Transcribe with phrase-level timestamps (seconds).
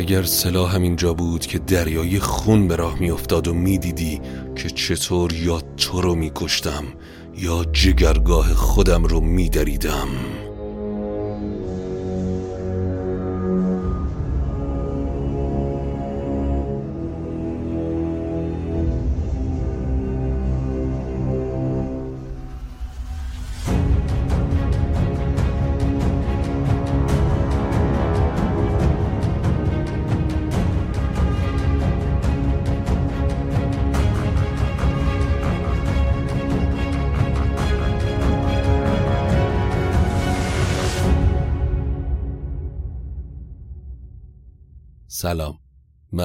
[0.00, 4.20] اگر سلاح همینجا بود که دریای خون به راه میافتاد و می‌دیدی
[4.56, 6.84] که چطور یا تو رو میکشتم
[7.38, 10.08] یا جگرگاه خودم رو میدریدم.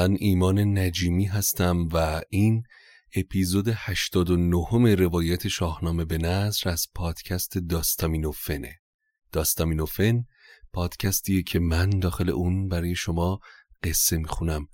[0.07, 2.63] من ایمان نجیمی هستم و این
[3.15, 8.75] اپیزود 89 روایت شاهنامه به نظر از پادکست داستامینوفنه.
[9.31, 10.23] داستامینوفن
[10.73, 13.39] پادکستیه که من داخل اون برای شما
[13.83, 14.67] قصه می‌خونم.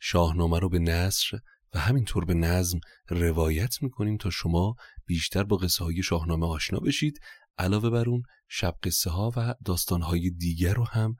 [0.00, 1.38] شاهنامه رو به نصر
[1.74, 4.74] و همینطور به نظم روایت می‌کنیم تا شما
[5.06, 7.20] بیشتر با قصه های شاهنامه آشنا بشید.
[7.58, 11.16] علاوه بر اون شب قصه ها و داستان های دیگر رو هم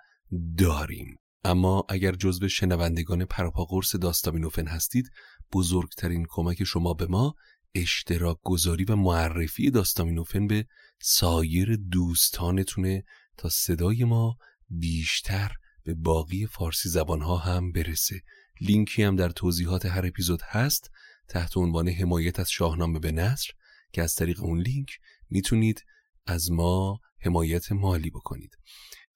[0.59, 1.19] داریم.
[1.45, 5.11] اما اگر جزو شنوندگان پراپاگورس داستامینوفن هستید
[5.53, 7.35] بزرگترین کمک شما به ما
[7.75, 10.67] اشتراک گذاری و معرفی داستامینوفن به
[11.01, 13.05] سایر دوستانتونه
[13.37, 14.37] تا صدای ما
[14.71, 15.53] بیشتر
[15.85, 18.23] به باقی فارسی زبانها هم برسه.
[18.61, 20.91] لینکی هم در توضیحات هر اپیزود هست
[21.29, 23.51] تحت عنوان حمایت از شاهنامه به نصر
[23.93, 24.99] که از طریق اون لینک
[25.31, 25.85] می‌تونید
[26.27, 28.59] از ما حمایت مالی بکنید.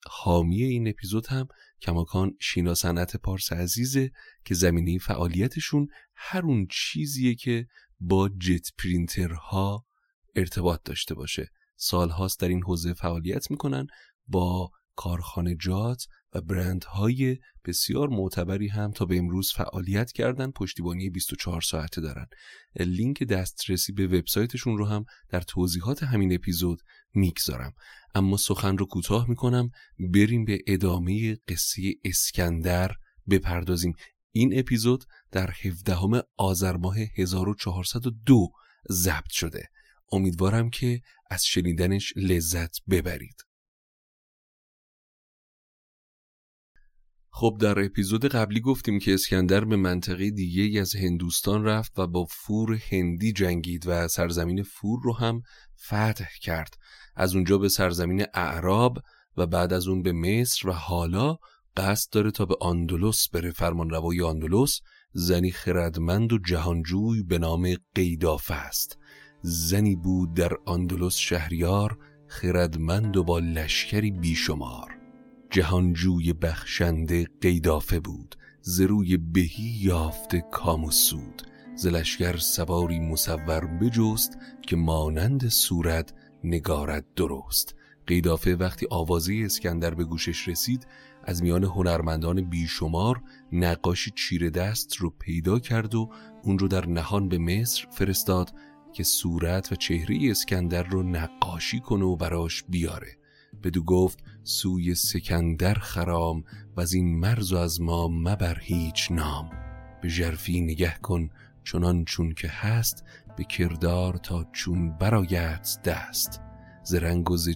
[0.09, 1.47] حامی این اپیزود هم
[1.83, 4.11] کماکان شینا صنعت پارس عزیزه
[4.45, 7.67] که زمینه فعالیتشون هر اون چیزیه که
[7.99, 9.85] با جت پرینترها
[10.35, 11.49] ارتباط داشته باشه.
[11.75, 13.87] سالهاست در این حوزه فعالیت می‌کنن
[14.27, 22.01] با کارخانجات و برندهای بسیار معتبری هم تا به امروز فعالیت کردن پشتیبانی 24 ساعته
[22.01, 22.25] دارن.
[22.79, 26.81] لینک دسترسی به وبسایتشون رو هم در توضیحات همین اپیزود
[27.13, 27.73] می‌گذارم.
[28.15, 29.71] اما سخن رو کوتاه می‌کنم.
[29.99, 32.91] بریم به ادامه قصه اسکندر
[33.29, 33.93] بپردازیم.
[34.31, 38.51] این اپیزود در 17 آذر ماه 1402
[38.91, 39.67] ضبط شده.
[40.11, 41.01] امیدوارم که
[41.31, 43.52] از شنیدنش لذت ببرید.
[47.35, 52.25] خب در اپیزود قبلی گفتیم که اسکندر به منطقه دیگه از هندوستان رفت و با
[52.25, 55.41] فور هندی جنگید و سرزمین فور رو هم
[55.85, 56.77] فتح کرد.
[57.15, 58.97] از اونجا به سرزمین اعراب
[59.37, 61.37] و بعد از اون به مصر و حالا
[61.77, 63.51] قصد داره تا به آندلس بره.
[63.51, 64.81] فرمانروای آندلس
[65.13, 68.97] زنی خردمند و جهانجوی به نام قیدافه است.
[69.41, 75.02] زنی بود در آندلس شهریار خردمند و با لشکری بیشمار.
[75.53, 81.41] جهانجوی بخشنده قیدافه بود زروی بهی یافته کام و سود.
[81.75, 87.75] زلشگر سواری مصور بجست که مانند صورت نگارد درست.
[88.07, 90.87] قیدافه وقتی آوازه اسکندر به گوشش رسید
[91.23, 93.21] از میان هنرمندان بیشمار
[93.51, 96.09] نقاشی چیره دست رو پیدا کرد و
[96.43, 98.53] اون رو در نهان به مصر فرستاد
[98.93, 103.22] که صورت و چهره اسکندر رو نقاشی کنه و براش بیاره.
[103.63, 106.43] بدو گفت سوی سکندر خرام
[106.75, 109.49] و از این مرز و از ما مبر هیچ نام.
[110.01, 111.29] به جرفی نگه کن
[111.63, 113.05] چنان چون که هست
[113.37, 116.41] به کردار تا چون برایت دست.
[116.83, 117.49] ز رنگ و ز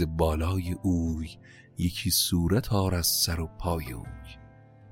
[0.00, 1.30] و بالای اوی
[1.78, 4.36] یکی صورت آر از سر و پای اوی.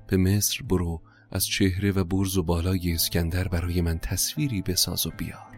[0.07, 1.01] به مصر برو
[1.31, 5.50] از چهره و برز و بالای اسکندر برای من تصویری بساز و بیار.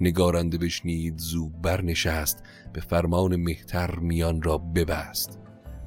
[0.00, 2.42] نگارنده بشنید زو برنشست
[2.72, 5.38] به فرمان مهتر میان را ببست.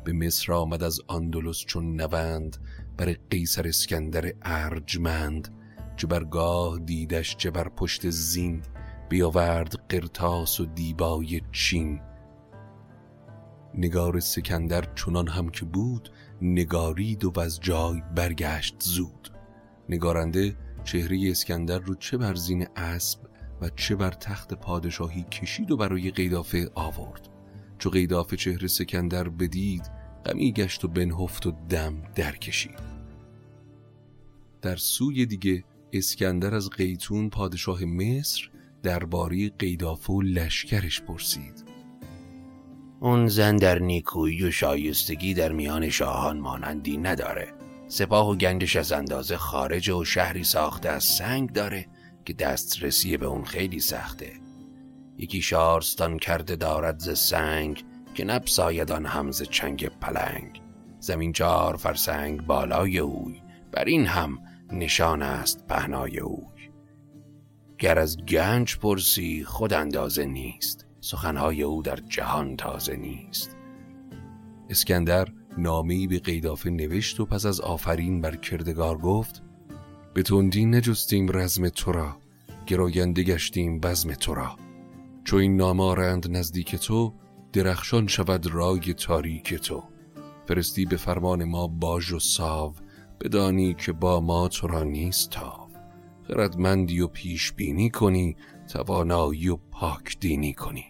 [0.03, 2.57] به مصر آمد از آندلس چون نوند
[2.97, 5.47] بر قیصر اسکندر ارجمند.
[5.97, 8.61] چه برگاه دیدش چه بر پشت زین
[9.09, 12.01] بیاورد قرتاس و دیبای چین.
[13.73, 16.11] نگار سکندر چنان هم که بود
[16.41, 19.31] نگارید و از جای برگشت زود.
[19.89, 23.28] نگارنده چهره اسکندر رو چه بر زین اسب
[23.61, 27.29] و چه بر تخت پادشاهی کشید و برای قیدافه آورد.
[27.77, 29.91] چو قیدافه چهره سکندر بدید
[30.25, 32.99] غمی گشت و بنهفت و دم در کشید
[34.61, 35.63] در سوی دیگه
[35.93, 38.49] اسکندر از قیتون پادشاه مصر
[38.83, 41.63] درباره قیدافه و لشکرش پرسید.
[42.99, 47.47] اون زن در نیکویی و شایستگی در میان شاهان مانندی نداره.
[47.87, 51.87] سپاه و گنجش از اندازه خارج و شهری ساخته از سنگ داره.
[52.29, 54.31] که دسترسی به اون خیلی سخته.
[55.17, 57.83] یکی شارستان کرده دارد ز سنگ
[58.13, 60.61] که نبسایدان همز چنگ پلنگ.
[60.99, 63.41] زمین چهار فرسنگ بالای اوی
[63.71, 64.39] بر این هم
[64.71, 66.69] نشان است پهنای اوی.
[67.77, 70.85] گر از گنج پرسی خود اندازه نیست.
[71.01, 73.55] سخنهای او در جهان تازه نیست.
[74.69, 75.27] اسکندر
[75.57, 79.41] نامه‌ای به قیدافه نوشت و پس از آفرین بر کردگار گفت
[80.13, 82.18] به تندی نجستیم رزم تو را.
[82.69, 84.55] گراینده گشتیم بزم تو را.
[85.23, 87.13] چو این نامارند نزدیک تو
[87.53, 89.83] درخشان شود رای تاریک تو.
[90.47, 92.73] فرستی به فرمان ما باج و ساو
[93.21, 95.67] بدانی که با ما تو را نیست تاو
[96.27, 98.35] خردمندی و پیش بینی کنی
[98.73, 100.85] توانایی و پاک دینی کنی.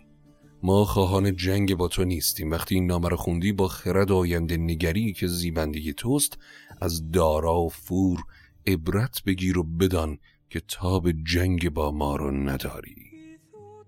[0.63, 2.51] ما خواهان جنگ با تو نیستیم.
[2.51, 6.37] وقتی این نامه خوندی با خرد آینده نگری که زیبندگی توست
[6.81, 8.23] از دارا و فور
[8.67, 10.17] عبرت بگیر و بدان
[10.49, 12.95] که تاب جنگ با ما رو نداری.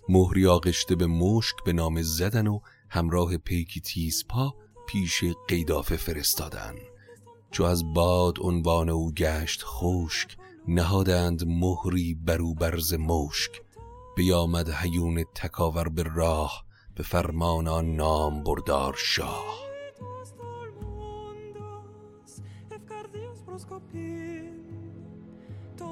[0.10, 2.60] مهری آغشته به مشک به نام زدن و
[2.90, 4.56] همراه پیکی تیزپا
[4.88, 6.76] پیش قیدافه فرستادن.
[7.52, 10.38] چو از باد عنوان او گشت خشک
[10.68, 13.62] نهادند مهری برو برز مشک.
[14.16, 16.66] بیامد هیون تکاور به راه
[16.96, 19.62] به فرمان آن نام بردار شاه.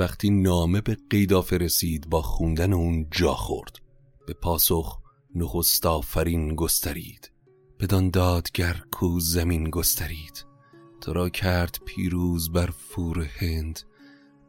[0.00, 3.76] وقتی نامه به قیدافه رسید با خوندن اون جا خورد.
[4.26, 4.98] به پاسخ
[5.34, 7.30] نخست آفرین گسترید.
[7.80, 10.44] بدان دادگر کو زمین گسترید.
[11.00, 13.80] تو را کرد پیروز بر فور هند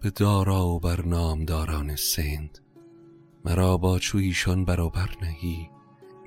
[0.02, 2.60] به دارا و بر نامداران سند.
[3.46, 5.70] مرا با چو ایشان برابر نهی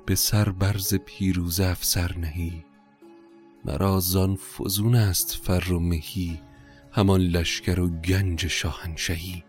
[0.05, 2.65] به سر برز پیروز افسر نهی.
[3.65, 6.39] مرا زان فزون است فر و مهی
[6.95, 9.43] همان لشکر و گنج شاهنشهی.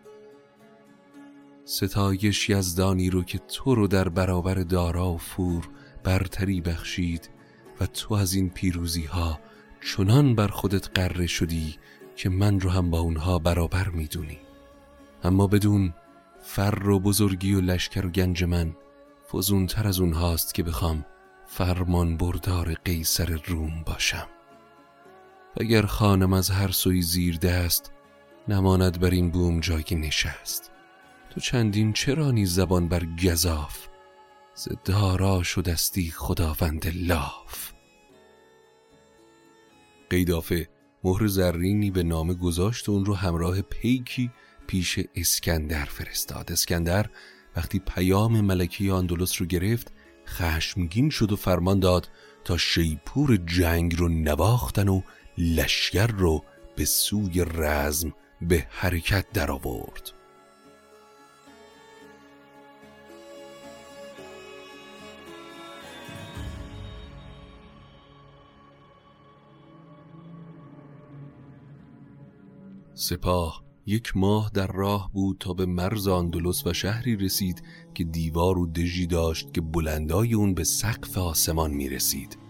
[1.64, 5.68] ستایش یزدانی رو که تو رو در برابر دارا و فور
[6.04, 7.30] برتری بخشید
[7.80, 9.40] و تو از این پیروزی ها
[9.80, 11.76] چنان بر خودت قره شدی
[12.16, 14.38] که من رو هم با اونها برابر می‌دونی.
[15.24, 15.94] اما بدون
[16.42, 18.76] فر و بزرگی و لشکر و گنج من
[19.32, 21.04] فزونتر از اونهاست که بخوام
[21.46, 24.28] فرمان بردار قیصر روم باشم.
[25.60, 27.92] اگر خانم از هر سوی زیر دست
[28.48, 30.70] نماند بر این بوم جای نشست.
[31.30, 33.88] تو چندین چرا نیز زبان بر گذاف
[34.54, 37.72] ز دارا شدستی خداوند لاف.
[40.10, 40.68] قیدافه
[41.04, 44.30] مهر زرینی به نام گذاشت اون رو همراه پیکی
[44.66, 46.52] پیش اسکندر فرستاد.
[46.52, 47.06] اسکندر
[47.56, 49.92] وقتی پیام ملکی آندلس رو گرفت
[50.26, 52.08] خشمگین شد و فرمان داد
[52.44, 55.02] تا شیپور جنگ رو نواختن و
[55.38, 56.44] لشگر رو
[56.76, 60.12] به سوی رزم به حرکت درآورد.
[72.94, 77.62] سپاه یک ماه در راه بود تا به مرز آندلس و شهری رسید
[77.94, 82.45] که دیوار و دژی داشت که بلندای اون به سقف آسمان می رسید.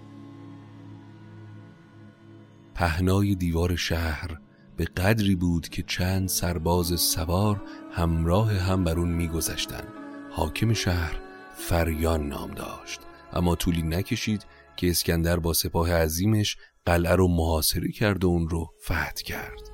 [2.76, 4.38] پهنای دیوار شهر
[4.76, 9.88] به قدری بود که چند سرباز سوار همراه هم بر اون میگذشتند.
[10.30, 11.21] حاکم شهر
[11.56, 13.00] فریان نام داشت.
[13.33, 16.56] اما طولی نکشید که اسکندر با سپاه عظیمش
[16.87, 19.71] قلعه رو محاصره کرد و اون رو فتح کرد.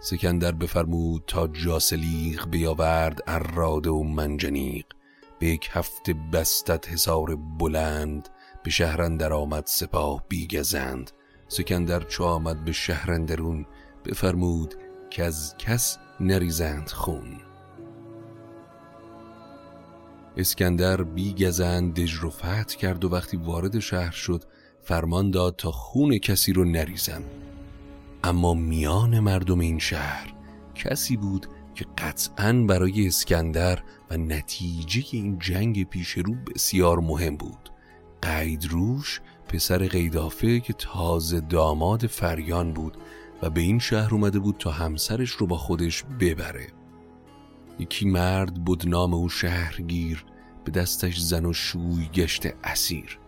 [0.00, 4.86] سکندر بفرمود تا جاسلیق بیاورد اراده و منجنیق.
[5.38, 8.28] به یک هفته بستت حصار بلند
[8.64, 11.10] به شهرندر آمد سپاه بیگزند.
[11.48, 13.66] سکندر چو آمد به شهرندرون
[14.04, 14.74] بفرمود
[15.10, 17.40] که از کس نریزند خون.
[20.36, 24.44] اسکندر بی گزند رو فتح کرد و وقتی وارد شهر شد
[24.82, 27.22] فرمان داد تا خون کسی رو نریزن
[28.24, 30.34] اما میان مردم این شهر
[30.74, 37.70] کسی بود که قطعا برای اسکندر و نتیجه این جنگ پیش رو بسیار مهم بود.
[38.22, 42.96] قیدروش پسر قیدافه که تازه داماد فریان بود
[43.42, 46.66] و به این شهر اومده بود تا همسرش رو با خودش ببره.
[47.78, 50.24] یکی مرد بود نام او شهرگیر
[50.64, 53.18] به دستش زن و شوی گشت اسیر.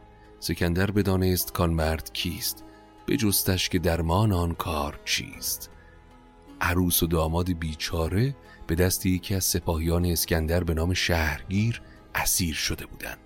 [0.41, 2.65] سکندر بدانست کان مرد کیست
[3.09, 5.71] بجستش که درمان آن کار چیست.
[6.61, 11.83] عروس و داماد بیچاره به دست یکی از سپاهیان اسکندر به نام شهرگیر
[12.15, 13.19] اسیر شده بودند.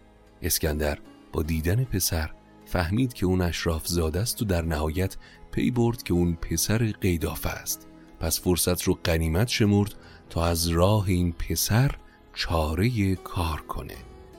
[0.43, 0.99] اسکندر
[1.33, 2.31] با دیدن پسر
[2.73, 5.17] فهمید که اون اشراف زاده است و در نهایت
[5.51, 7.87] پی برد که اون پسر قیدافه است.
[8.21, 9.95] پس فرصت رو قنیمت شمرد
[10.31, 11.95] تا از راه این پسر
[12.35, 13.97] چاره کار کنه.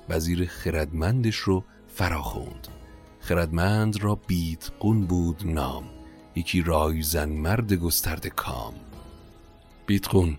[0.10, 2.68] وزیر خردمندش رو فراخوند.
[3.20, 5.84] خردمند را بیتقون بود نام.
[6.36, 8.74] یکی رایزن مرد گسترده کام.
[9.86, 10.38] بیتقون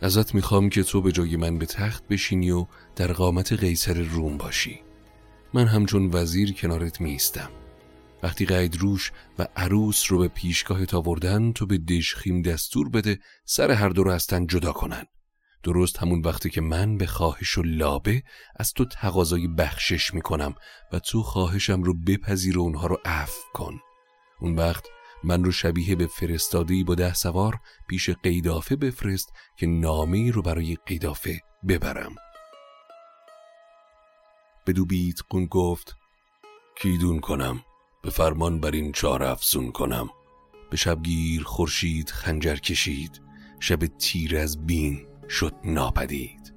[0.00, 4.36] ازت می‌خوام که تو به جای من به تخت بشینی و در قامت قیصر روم
[4.36, 4.80] باشی.
[5.54, 7.50] من همچون وزیر کنارت میستم
[8.22, 13.70] وقتی قید روش و عروس رو به پیشگاه آوردن تو به دشخیم دستور بده سر
[13.70, 15.04] هر دو رو از جدا کنن.
[15.62, 18.22] درست همون وقتی که من به خواهش و لابه
[18.56, 20.54] از تو تقاضای بخشش می‌کنم
[20.92, 23.80] و تو خواهشم رو بپذیر و اونها رو عفو کن.
[24.40, 24.84] اون وقت
[25.24, 30.76] من رو شبیه به فرستادی با ده سوار پیش قیدافه بفرست که نامه رو برای
[30.86, 32.14] قیدافه ببرم.
[34.66, 35.96] بدو بیت قون گفت
[36.76, 37.60] کیدون کنم؟
[38.02, 40.08] به فرمان بر این چار افزون کنم.
[40.70, 43.20] به شبگیر خورشید خنجر کشید
[43.60, 46.54] شب تیر از بین شد ناپدید.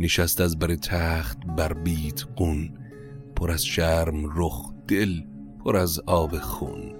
[0.00, 2.78] نشست از بر تخت بر بیت قون
[3.36, 5.20] پر از شرم رخ دل
[5.64, 6.94] پر از آب خون.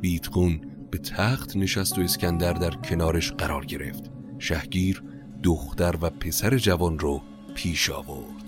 [0.00, 0.60] بیتقون
[0.90, 4.10] به تخت نشست و اسکندر در کنارش قرار گرفت.
[4.38, 5.02] شهگیر
[5.42, 7.22] دختر و پسر جوان رو
[7.54, 8.41] پیش آورد.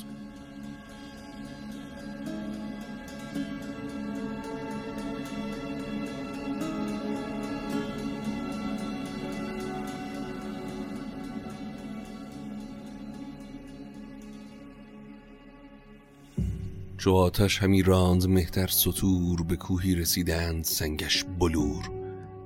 [17.05, 21.91] چو آتش همی راند مهتر سطور به کوهی رسیدند سنگش بلور.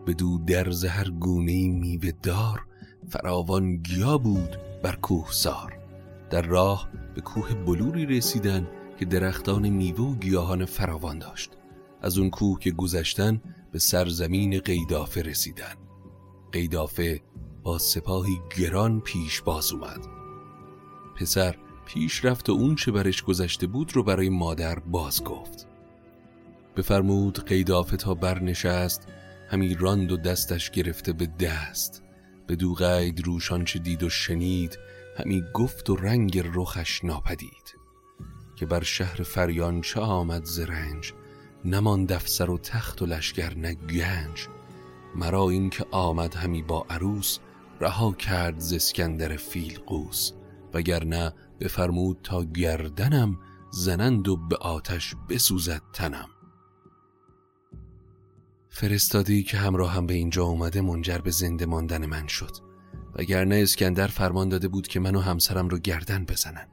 [0.07, 2.67] به دو در زهر گونه میوه دار
[3.09, 5.79] فراوان گیا بود بر کوه سار.
[6.31, 11.51] در راه به کوه بلوری رسیدن که درختان میوه و گیاهان فراوان داشت.
[12.03, 13.41] از اون کوه که گذشتن
[13.73, 15.75] به سرزمین قیدافه رسیدن.
[16.53, 17.21] قیدافه
[17.63, 20.01] با سپاهی گران پیش باز اومد.
[21.17, 21.57] پسر
[21.89, 25.67] پیش رفت و اون چه برش گذشته بود رو برای مادر باز گفت.
[26.77, 29.09] بفرمود قیدافه تا برنشست
[29.51, 32.03] همی راند و دستش گرفته به دست.
[32.47, 34.79] به دو قید روشان چه دید و شنید
[35.19, 37.75] همی گفت و رنگ رخش ناپدید.
[38.57, 41.13] که بر شهر فریان چه آمد زرنج
[41.65, 44.49] نمان دفسر و تخت و لشگر نه گنج.
[45.15, 47.39] مرا این که آمد همی با عروس
[47.81, 50.33] رها کرد زسکندر فیل قوس
[50.79, 53.39] وگرنه بفرمود تا گردنم
[53.71, 56.29] زنند و به آتش بسوزد تنم.
[58.71, 62.57] فرستادی که همراه هم به اینجا اومده منجر به زنده ماندن من شد.
[63.15, 66.69] وگرنه اسکندر فرمان داده بود که من و همسرم رو گردن بزنن.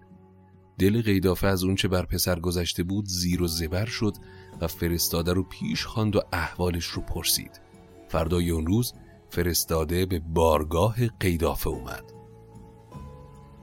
[0.79, 4.13] دل قیدافه از اونچه بر پسر گذشته بود زیر و زبر شد
[4.61, 7.61] و فرستاده رو پیش خواند و احوالش رو پرسید.
[8.07, 8.93] فردای اون روز
[9.29, 12.14] فرستاده به بارگاه قیدافه اومد.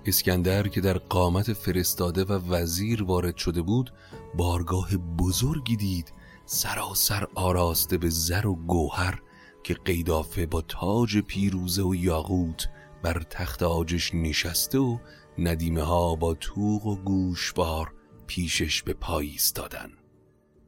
[0.07, 3.93] اسکندر که در قامت فرستاده و وزیر وارد شده بود
[4.35, 6.13] بارگاه بزرگی دید
[6.47, 9.23] سراسر آراسته به زر و گوهر
[9.63, 12.69] که قیدافه با تاج پیروزه و یاقوت
[13.03, 14.99] بر تخت آجش نشسته و
[15.39, 17.93] ندیمه ها با توق و گوشوار
[18.27, 19.91] پیشش به پای ایستادن.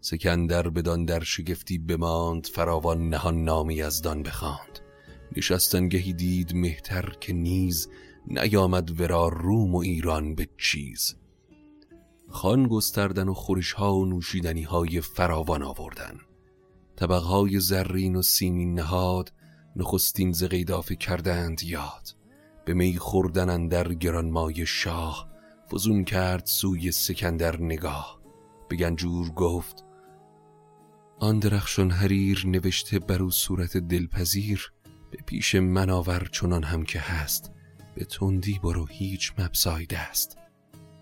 [0.00, 4.78] سکندر بدان در شگفتی بماند فراوان نهان نامی دان بخواند.
[5.36, 7.88] نشستنگهی دید مهتر که نیز
[8.26, 11.16] نیامد ورا روم و ایران به چیز.
[12.28, 16.18] خان گستردن و خورش ها و نوشیدنی های فراوان آوردن.
[16.96, 19.32] طبق های زرین و سیمین نهاد
[19.76, 20.44] نخستین ز
[21.00, 22.08] کردند یاد.
[22.64, 25.28] به می خوردن در گرانمای شاه
[25.72, 28.20] فزون کرد سوی سکندر نگاه.
[28.68, 29.84] به گنجور گفت
[31.18, 34.72] آن درخشان حریر نوشته بر او صورت دلپذیر
[35.10, 37.52] به پیش من آور چنان هم که هست.
[37.94, 40.38] به تندی برو هیچ مبسایده است.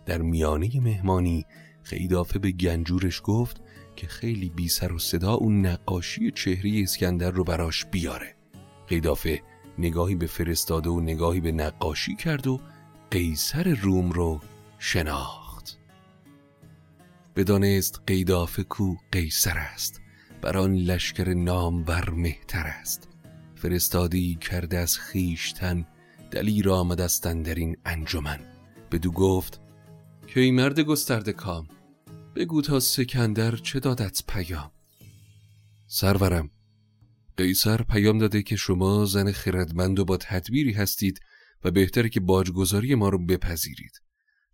[0.06, 1.46] در میانه مهمانی
[1.82, 3.60] خیدافه به گنجورش گفت
[3.96, 8.34] که خیلی بی سر و صدا اون نقاشی چهره اسکندر رو براش بیاره.
[8.88, 9.42] قیدافه
[9.78, 12.60] نگاهی به فرستاده و نگاهی به نقاشی کرد و
[13.10, 14.40] قیصر روم رو
[14.78, 15.78] شناخت.
[17.36, 20.00] بدانست قیدافه کو قیصر است.
[20.42, 23.08] بر آن لشکر نامور مهتر است.
[23.54, 25.86] فرستادی کرده از خیشتن
[26.32, 26.68] دلیر
[27.22, 28.40] در این انجمن.
[28.92, 29.60] بدو گفت
[30.26, 31.68] که ای مرد گسترده کام
[32.36, 34.70] بگو تا سکندر چه دادت پیام.
[35.86, 36.50] سرورم
[37.36, 41.20] قیصر پیام داده که شما زن خردمند و با تدبیری هستید
[41.64, 44.02] و بهتره که باجگذاری ما رو بپذیرید.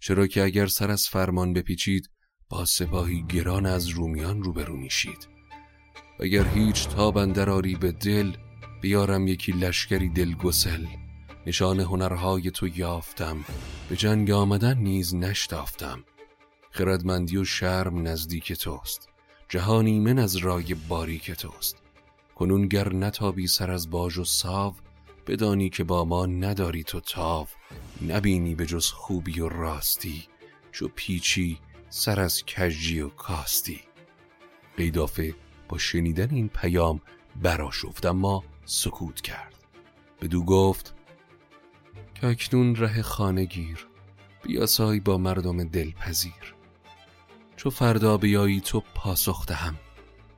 [0.01, 2.11] چرا که اگر سر از فرمان بپیچید
[2.49, 5.29] با سپاهی گران از رومیان روبرو میشید.
[6.21, 8.33] اگر هیچ تاب آری به دل
[8.83, 10.87] بیارم یکی لشکری دلگسل.
[11.47, 13.45] نشان هنرهای تو یافتم.
[13.89, 16.05] به جنگ آمدن نیز نشتافتم.
[16.71, 19.09] خردمندی و شرم نزدیک توست.
[19.49, 21.77] جهانی من از رای باریک توست.
[22.35, 24.75] کنون گر نتابی سر از باج و ساو
[25.27, 27.47] بدانی که با ما نداری تو تاو.
[28.09, 30.25] نبینی به جز خوبی و راستی
[30.73, 33.81] چو پیچی سر از کجی و کاستی.
[34.77, 35.35] قیدافه
[35.69, 37.01] با شنیدن این پیام
[37.43, 39.55] براشفت اما سکوت کرد.
[40.21, 40.95] بدو گفت
[42.21, 43.87] که اکنون ره خانه گیر.
[44.43, 46.55] بیاسای با مردم دلپذیر.
[47.57, 49.77] چو فردا بیایی تو پاسخ دهم.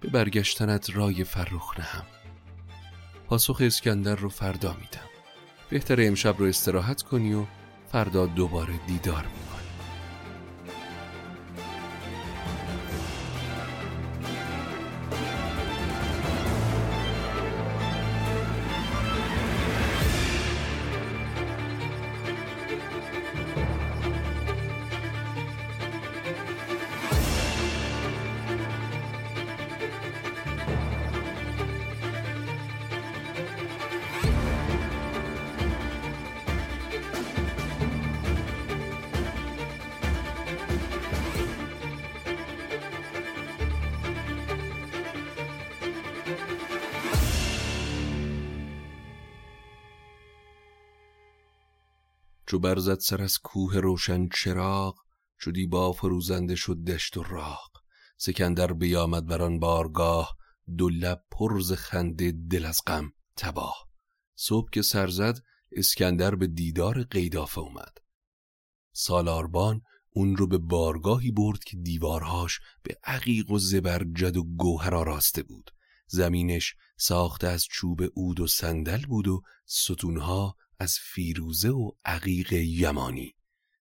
[0.00, 2.06] به برگشتنت رای فرخ نهم.
[3.26, 5.08] پاسخ اسکندر رو فردا میدم.
[5.70, 7.44] بهتر امشب رو استراحت کنی و
[7.92, 9.49] فردا دوباره دیدار می
[52.50, 54.98] چو برزد سر از کوه روشن چراغ
[55.38, 57.70] چو با فروزنده شد دشت و راغ.
[58.16, 60.36] سکندر بیامد بر آن بارگاه
[60.76, 63.88] دو لب پرز خنده دل از غم تباه.
[64.34, 65.38] صبح که سر زد
[65.72, 67.98] اسکندر به دیدار قیدافه اومد.
[68.92, 75.42] سالاربان اون رو به بارگاهی برد که دیوارهاش به عقیق و زبرجد و گوهر آراسته
[75.42, 75.70] بود.
[76.06, 83.34] زمینش ساخته از چوب عود و صندل بود و ستونها از فیروزه و عقیق یمانی.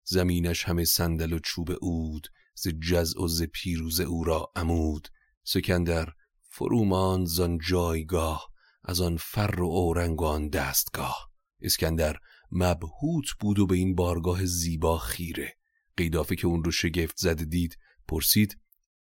[0.04, 5.08] زمینش همه صندل و چوب اود ز جز و ز پیروزه او را عمود.
[5.44, 6.08] سکندر
[6.50, 8.50] فرومان زان جایگاه
[8.84, 11.30] از آن فر و اورنگ دستگاه.
[11.60, 12.16] اسکندر
[12.50, 15.56] مبهوت بود و به این بارگاه زیبا خیره.
[15.96, 17.78] قیدافه که اون رو شگفت زده دید
[18.08, 18.58] پرسید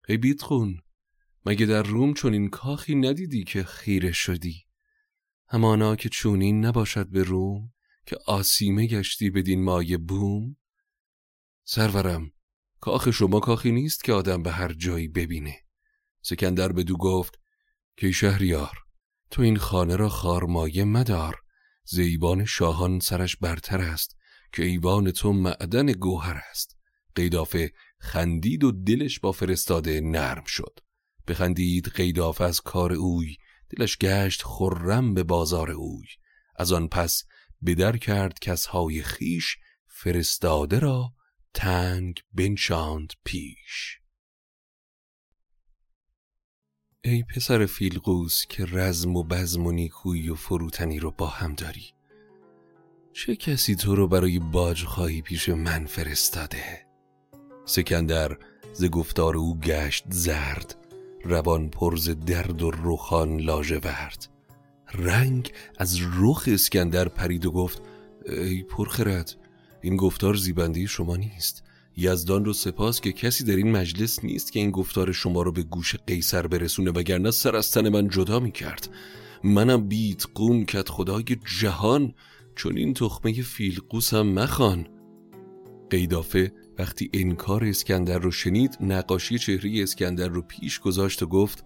[0.08, 0.80] ای بیتخون
[1.46, 4.66] مگه در روم چون این کاخی ندیدی که خیره شدی؟
[5.48, 7.72] همانا که چونین نباشد به روم.
[8.06, 10.56] که آسیمه گشتی بدین مایه بوم؟
[11.64, 12.32] سرورم
[12.80, 15.62] کاخ شما کاخی نیست که آدم به هر جایی ببینه.
[16.22, 17.40] سکندر دو گفت
[17.96, 18.78] که شهریار
[19.30, 21.36] تو این خانه را خارمایه مدار.
[21.84, 24.16] زیبان شاهان سرش برتر است
[24.52, 26.76] که ایوان تو معدن گوهر است.
[27.14, 30.78] قیدافه خندید و دلش با فرستاده نرم شد.
[31.28, 33.36] بخندید قیدافه از کار اوی
[33.70, 36.06] دلش گشت خرم به بازار اوی.
[36.56, 37.24] از آن پس
[37.66, 41.12] بدر کرد کسهای خیش فرستاده را
[41.54, 44.00] تنگ بنشاند پیش.
[47.04, 51.92] ای پسر فیلقوس که رزم و بزم و نیکویی و فروتنی رو با هم داری
[53.12, 56.86] چه کسی تو رو برای باج خواهی پیش من فرستاده؟
[57.64, 58.38] سکندر
[58.72, 60.76] ز گفتار او گشت زرد
[61.24, 64.35] روان پرز درد و رخان لاژه ورد.
[64.94, 67.82] رنگ از رخ اسکندر پرید و گفت
[68.28, 69.34] ای پرخرد
[69.82, 71.62] این گفتار زیبنده شما نیست.
[71.96, 75.62] یزدان رو سپاس که کسی در این مجلس نیست که این گفتار شما رو به
[75.62, 78.88] گوش قیصر برسونه وگرنه سر از تن من جدا می کرد
[79.44, 81.24] منم بیت قون کت خدای
[81.60, 82.14] جهان
[82.54, 84.86] چون این تخمه فیلقوسم مخان
[85.90, 91.64] قیدافه وقتی انکار اسکندر رو شنید نقاشی چهره اسکندر رو پیش گذاشت و گفت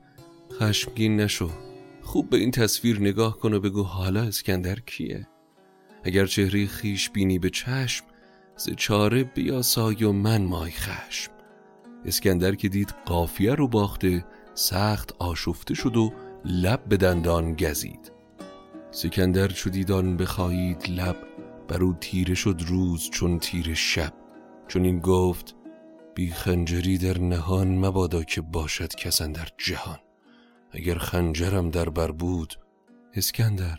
[0.52, 1.69] خشمگین نشو.
[2.02, 5.26] خوب به این تصویر نگاه کن و بگو حالا اسکندر کیه؟
[6.04, 8.04] اگر چهره خیش بینی به چشم
[8.56, 11.32] ز چاره بیاسای و من مای خشم.
[12.04, 16.12] اسکندر که دید قافیه رو باخته سخت آشفته شد و
[16.44, 18.12] لب به دندان گزید.
[18.90, 21.16] سکندر چو دیدان بخواهید لب
[21.68, 24.12] بر او تیره شد روز چون تیر شب.
[24.68, 25.54] چون این گفت
[26.14, 29.98] بی خنجری در نهان مبادا که باشد کسان در جهان.
[30.72, 32.54] اگر خنجرم در بر بود
[33.14, 33.78] اسکندر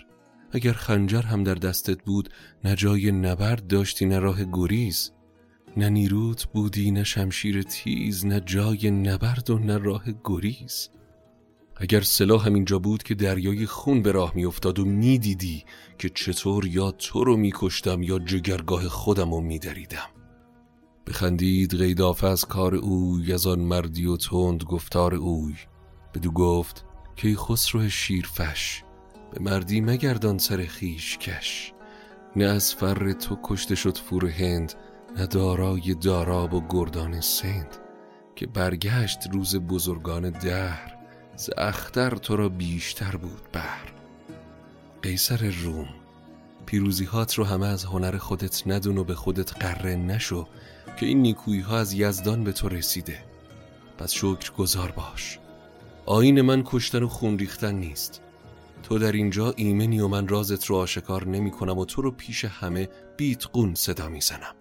[0.52, 2.30] اگر خنجر هم در دستت بود
[2.64, 5.12] نه جای نبرد داشتی نه راه گریز
[5.78, 10.90] نه نیروت بودی نه شمشیر تیز نه جای نبرد و نه راه گریز.
[11.76, 15.64] اگر سلاح اینجا بود که دریای خون به راه میافتاد و می‌دیدی
[15.98, 20.10] که چطور یا تو رو میکشتم یا جگرگاه خودم رو میدریدم.
[21.08, 25.56] بخندید غیدافه از کار اوی از آن مردی و تند گفتار اوی.
[26.14, 28.84] بدو گفت که خسرو شیرفش
[29.32, 31.74] به مردی مگردان سر خیش کش.
[32.36, 34.74] نه از فر تو کشته شد فور هند
[35.18, 37.78] نه دارای داراب و گردان سند.
[38.36, 40.98] که برگشت روز بزرگان دهر
[41.36, 43.80] ز اختر تو را بیشتر بود بر
[45.02, 45.90] قیصر روم
[46.66, 50.48] پیروزی هات رو همه از هنر خودت ندون و به خودت قره نشو
[50.98, 53.24] که این نیکویی ها از یزدان به تو رسیده.
[53.98, 55.40] پس شکر گذار باش.
[56.06, 58.22] آین من کشتن و خون ریختن نیست
[58.84, 62.46] تو در اینجا ایمنی و من رازت رو آشکار نمی کنم و تو رو پیش
[62.46, 64.56] همه بیت قون صدا می زنم.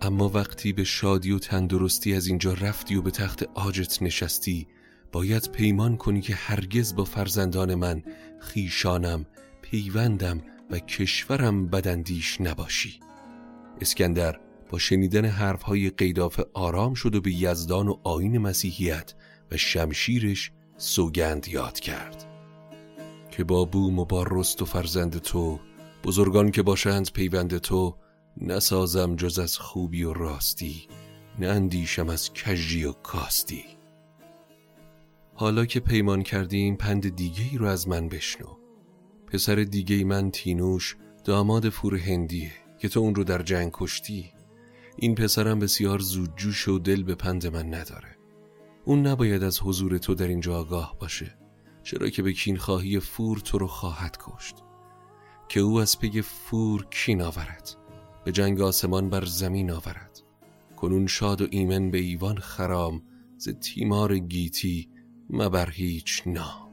[0.00, 4.66] اما وقتی به شادی و تندرستی از اینجا رفتی و به تخت آجت نشستی
[5.12, 8.02] باید پیمان کنی که هرگز با فرزندان من
[8.40, 9.26] خیشانم
[9.62, 13.00] پیوندم و کشورم بدندیش نباشی
[13.80, 19.14] اسکندر با شنیدن حرفهای قیدافه آرام شد و به یزدان و آین مسیحیت
[19.50, 22.26] و شمشیرش سوگند یاد کرد.
[23.30, 25.60] که با بوم و با رست و فرزند تو
[26.04, 27.96] بزرگان که باشند پیوند تو
[28.36, 30.88] نسازم جز از خوبی و راستی
[31.38, 33.64] نه اندیشم از کجی و کاستی.
[35.34, 38.46] حالا که پیمان کردیم پند دیگه ای رو از من بشنو.
[39.26, 44.32] پسر دیگه من تینوش داماد فور هندیه که تو اون رو در جنگ کشتی.
[44.96, 48.16] این پسرم بسیار زودجوش و دل به پند من نداره.
[48.84, 51.38] اون نباید از حضور تو در اینجا آگاه باشه
[51.82, 54.56] چرا که به کینخواهی فور تو رو خواهد کشت.
[55.48, 57.76] که او از پی فور کین آورد
[58.24, 60.20] به جنگ آسمان بر زمین آورد.
[60.76, 63.02] کنون شاد و ایمن به ایوان خرام
[63.36, 64.88] ز تیمار گیتی
[65.30, 66.63] مبر هیچ نام.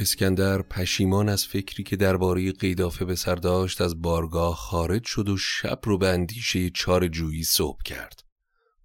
[0.00, 5.36] اسکندر پشیمان از فکری که درباره قیدافه به سر داشت از بارگاه خارج شد و
[5.36, 8.22] شب رو به اندیشه چار جویی صبح کرد.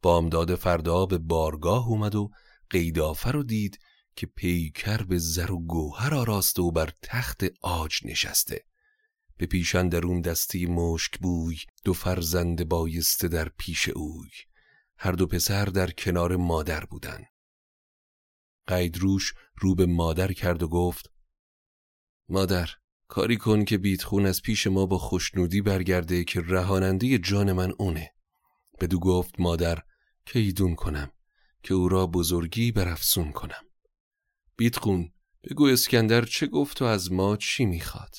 [0.01, 2.31] بامداد فردا به بارگاه اومد و
[2.69, 3.79] قیدافه رو دید
[4.15, 8.63] که پیکر به زر و گوهر آراسته و بر تخت آج نشسته.
[9.37, 14.29] به پیشن درون دستی مشک بوی دو فرزند بایسته در پیش اوی.
[14.97, 17.23] هر دو پسر در کنار مادر بودن.
[18.67, 21.11] قیدروش رو به مادر کرد و گفت
[22.29, 22.69] مادر
[23.07, 28.13] کاری کن که بیتخون از پیش ما با خوشنودی برگرده که رهاننده جان من اونه.
[28.79, 29.79] بدو گفت مادر
[30.25, 31.11] که ایدون کنم
[31.63, 33.63] که او را بزرگی برافزون کنم.
[34.57, 38.15] بیتخون بگو اسکندر چه گفت و از ما چی می‌خواد؟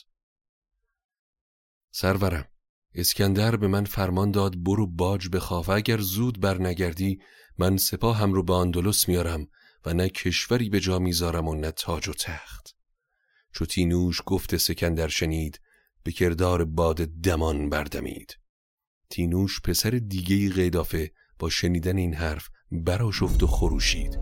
[1.91, 2.49] سرورم
[2.95, 7.21] اسکندر به من فرمان داد برو باج بخواه و اگر زود برنگردی
[7.59, 9.49] من سپاهم رو به اندلس میارم
[9.87, 12.77] و نه کشوری به جا می‌ذارم و نه تاج و تخت.
[13.53, 15.61] چو تینوش گفت سکندر شنید
[16.03, 18.39] به کردار باد دمان بردمید.
[19.11, 24.19] تینوش پسر دیگه قیدافه با شنیدن این حرف براشفت و خروشید.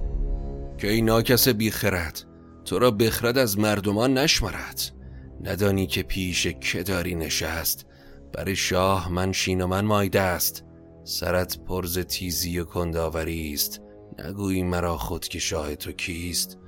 [0.78, 2.24] که ای ناکس بیخرد
[2.64, 4.92] تو را بخرد از مردمان نشمرد.
[5.40, 7.86] ندانی که پیش که داری نشست
[8.32, 10.64] بر شاه من شین و من مایده است
[11.04, 13.80] سرت پرز تیزی و کنداوری است.
[14.18, 16.58] نگویی مرا خود که شاه تو کیست.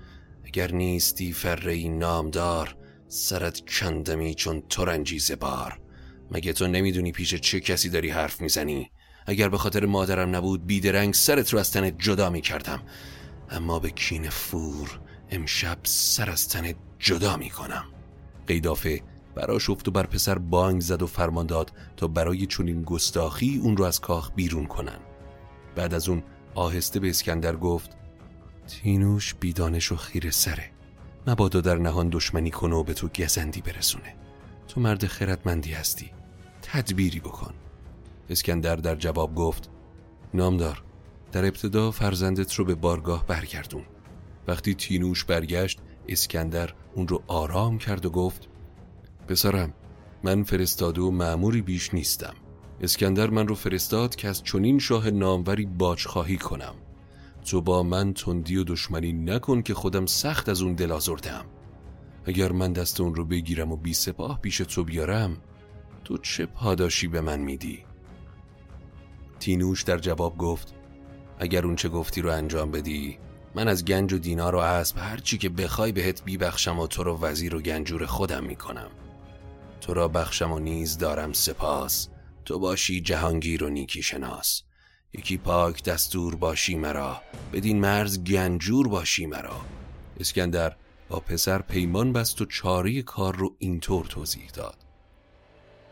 [0.44, 2.76] اگر نیستی فره نامدار
[3.08, 5.80] سرت کندمی چون ترنجی بار
[6.30, 8.90] مگه تو نمی‌دونی پیش چه کسی داری حرف می‌زنی؟
[9.26, 12.82] اگر به خاطر مادرم نبود بیدرنگ سرت رو از تنت جدا می‌کردم.
[13.50, 17.84] اما به کین فور امشب سر از تنت جدا می‌کنم.
[18.46, 19.02] قیدافه
[19.34, 23.76] براش افت و بر پسر بانگ زد و فرمان داد تا برای چنین گستاخی اون
[23.76, 24.98] رو از کاخ بیرون کنن.
[25.76, 26.22] بعد از اون
[26.54, 27.90] آهسته به اسکندر گفت
[28.66, 30.70] تینوش بیدانش و خیر سره.
[31.26, 34.14] مبادا در نهان دشمنی کنه و به تو گزندی برسونه.
[34.68, 36.10] تو مرد خردمندی هستی.
[36.62, 37.54] تدبیری بکن.
[38.30, 39.70] اسکندر در جواب گفت
[40.34, 40.82] نامدار
[41.32, 43.84] در ابتدا فرزندت رو به بارگاه برگردون.
[44.48, 48.48] وقتی تینوش برگشت اسکندر اون رو آرام کرد و گفت
[49.28, 49.72] پسرم
[50.22, 52.34] من فرستاده و معموری بیش نیستم.
[52.80, 56.74] اسکندر من رو فرستاد که از چنین شاه ناموری باج خواهی کنم.
[57.44, 61.44] تو با من تندی و دشمنی نکن که خودم سخت از اون دل آزردم.
[62.24, 65.36] اگر من دست اون رو بگیرم و بی سپاه پیش تو بیارم
[66.04, 67.84] تو چه پاداشی به من میدی؟
[69.40, 70.74] تینوش در جواب گفت
[71.38, 73.18] اگر اون چه گفتی رو انجام بدی
[73.54, 77.04] من از گنج و دینار و اسب هر چی که بخوای بهت بیبخشم و تو
[77.04, 78.90] رو وزیر و گنجور خودم می‌کنم.
[79.80, 82.08] تو را بخشم و نیز دارم سپاس.
[82.44, 84.62] تو باشی جهانگیر و نیکی شناس.
[85.12, 87.22] یکی پاک دستور باشی مرا.
[87.52, 89.60] بدین مرز گنجور باشی مرا.
[90.20, 90.76] اسکندر
[91.08, 94.76] با پسر پیمان بست و چاری کار رو اینطور توضیح داد.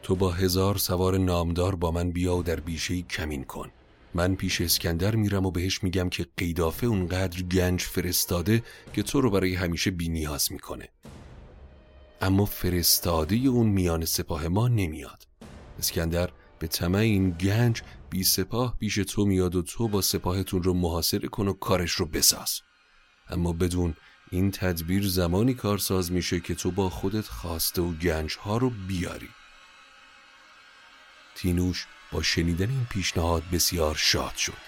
[0.03, 3.71] تو با هزار سوار نامدار با من بیا و در بیشه کمین کن.
[4.15, 8.63] من پیش اسکندر میرم و بهش میگم که قیدافه اونقدر گنج فرستاده
[8.93, 10.89] که تو رو برای همیشه بی نیاز می‌کنه.
[12.21, 15.27] اما فرستاده اون میان سپاه ما نمیاد.
[15.79, 16.31] اسکندر
[16.63, 21.29] به طمع این گنج بی سپاه پیش تو میاد و تو با سپاهتون رو محاصره
[21.29, 22.61] کن و کارش رو بساز.
[23.29, 23.95] اما بدون
[24.31, 29.29] این تدبیر زمانی کارساز میشه که تو با خودت خواسته و گنج ها رو بیاری.
[31.35, 34.63] تینوش با شنیدن این پیشنهاد بسیار شاد شد.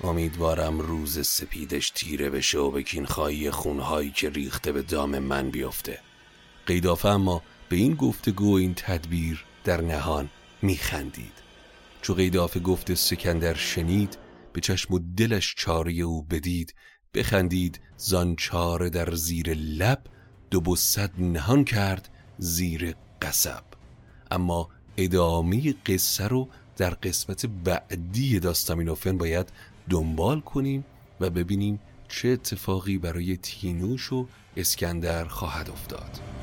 [0.00, 6.00] امیدوارم روز سپیدش تیره بشه و به کینخواهی خونهایی که ریخته به دام من بیفته.
[6.66, 10.28] قیدافه اما به این گفتگو و این تدبیر در نهان
[10.62, 11.32] میخندید.
[12.02, 14.18] چو قیدافه گفت سکندر شنید
[14.52, 16.74] به چشم و دلش چاره او بدید.
[17.14, 20.02] بخندید زان چاره در زیر لب
[20.50, 23.64] دو بسد نهان کرد زیر قصب.
[24.30, 29.52] اما ادامه قصه رو در قسمت بعدی داستامینوفن باید
[29.90, 30.84] دنبال کنیم
[31.20, 36.39] و ببینیم چه اتفاقی برای تینوش و اسکندر خواهد افتاد.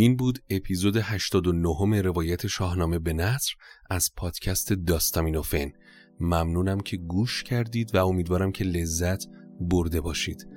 [0.00, 3.54] این بود اپیزود 89 روایت شاهنامه به نصر
[3.90, 5.72] از پادکست داستامینوفن.
[6.20, 9.24] ممنونم که گوش کردید و امیدوارم که لذت
[9.60, 10.48] برده باشید.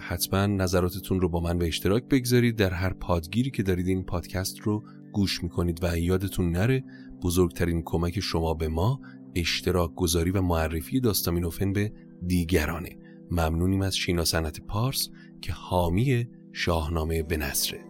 [0.00, 2.56] حتما نظراتتون رو با من به اشتراک بگذارید.
[2.56, 6.84] در هر پادگیری که دارید این پادکست رو گوش می‌کنید و یادتون نره
[7.22, 9.00] بزرگترین کمک شما به ما
[9.34, 11.92] اشتراک گذاری و معرفی داستامینوفن به
[12.26, 12.96] دیگرانه.
[13.30, 15.08] ممنونیم از شینا سنت پارس
[15.40, 17.89] که حامی شاهنامه به نصره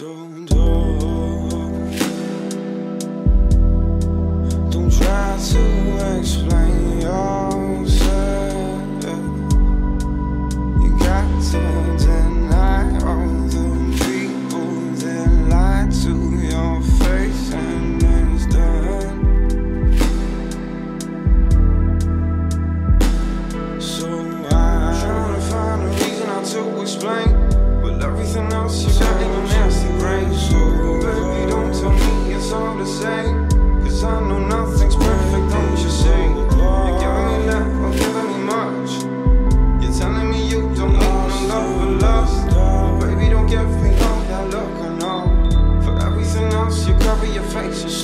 [0.00, 0.59] So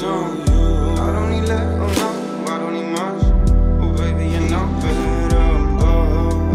[0.06, 1.02] on you.
[1.02, 3.22] I don't need let alone, oh I don't need much.
[3.82, 5.16] Oh, baby, you know better.
[5.82, 6.46] Oh.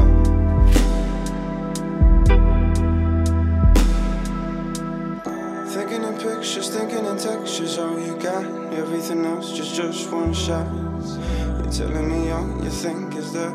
[5.70, 8.46] Thinking in pictures, thinking in textures, all you got.
[8.74, 10.68] Everything else just just one shot.
[10.72, 13.54] You're telling me all you think is that.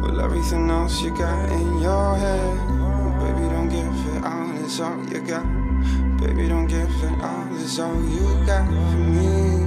[0.00, 2.58] Well, everything else you got in your head.
[2.80, 5.63] Oh, baby, don't give it out, it's all you got.
[6.24, 9.63] Baby, don't give it all, This all you got for me.